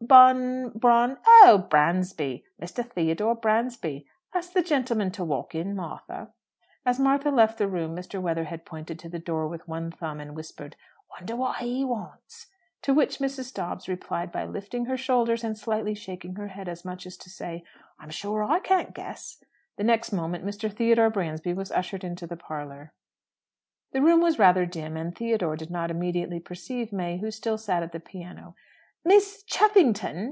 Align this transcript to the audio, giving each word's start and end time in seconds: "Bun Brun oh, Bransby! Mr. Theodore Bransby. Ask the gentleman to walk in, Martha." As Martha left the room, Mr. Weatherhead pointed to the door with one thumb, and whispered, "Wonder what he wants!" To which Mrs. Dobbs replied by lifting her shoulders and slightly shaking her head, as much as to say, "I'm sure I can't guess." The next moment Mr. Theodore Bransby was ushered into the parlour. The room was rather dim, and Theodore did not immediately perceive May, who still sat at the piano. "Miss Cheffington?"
"Bun 0.00 0.70
Brun 0.70 1.18
oh, 1.26 1.66
Bransby! 1.68 2.42
Mr. 2.62 2.88
Theodore 2.88 3.34
Bransby. 3.34 4.06
Ask 4.32 4.54
the 4.54 4.62
gentleman 4.62 5.10
to 5.10 5.22
walk 5.24 5.54
in, 5.54 5.74
Martha." 5.76 6.32
As 6.86 6.98
Martha 6.98 7.28
left 7.30 7.58
the 7.58 7.68
room, 7.68 7.94
Mr. 7.94 8.18
Weatherhead 8.22 8.64
pointed 8.64 8.98
to 9.00 9.10
the 9.10 9.18
door 9.18 9.46
with 9.46 9.68
one 9.68 9.90
thumb, 9.90 10.18
and 10.18 10.34
whispered, 10.34 10.76
"Wonder 11.10 11.36
what 11.36 11.56
he 11.58 11.84
wants!" 11.84 12.46
To 12.82 12.94
which 12.94 13.18
Mrs. 13.18 13.52
Dobbs 13.52 13.86
replied 13.86 14.32
by 14.32 14.46
lifting 14.46 14.86
her 14.86 14.96
shoulders 14.96 15.44
and 15.44 15.58
slightly 15.58 15.94
shaking 15.94 16.36
her 16.36 16.48
head, 16.48 16.68
as 16.70 16.86
much 16.86 17.04
as 17.04 17.18
to 17.18 17.28
say, 17.28 17.62
"I'm 17.98 18.08
sure 18.10 18.42
I 18.42 18.60
can't 18.60 18.94
guess." 18.94 19.44
The 19.76 19.84
next 19.84 20.10
moment 20.12 20.42
Mr. 20.46 20.72
Theodore 20.72 21.10
Bransby 21.10 21.52
was 21.52 21.70
ushered 21.72 22.02
into 22.04 22.26
the 22.26 22.36
parlour. 22.36 22.92
The 23.92 24.00
room 24.00 24.20
was 24.22 24.38
rather 24.38 24.64
dim, 24.64 24.96
and 24.96 25.14
Theodore 25.14 25.56
did 25.56 25.70
not 25.70 25.90
immediately 25.90 26.40
perceive 26.40 26.94
May, 26.94 27.18
who 27.18 27.30
still 27.30 27.58
sat 27.58 27.82
at 27.82 27.92
the 27.92 28.00
piano. 28.00 28.54
"Miss 29.04 29.44
Cheffington?" 29.44 30.26